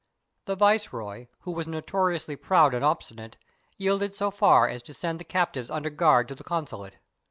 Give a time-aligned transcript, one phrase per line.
[0.45, 3.37] The viceroy, who was notoriously proud and obstinate,
[3.77, 6.95] yielded so far as to send the captives under guard to the consulate.